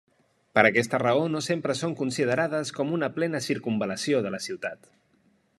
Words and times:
Per 0.59 0.61
aquesta 0.69 0.99
raó 1.03 1.27
no 1.33 1.41
sempre 1.49 1.75
són 1.83 1.93
considerades 2.01 2.73
com 2.81 2.97
una 2.99 3.13
plena 3.19 3.45
circumval·lació 3.51 4.27
de 4.29 4.37
la 4.39 4.45
ciutat. 4.51 4.95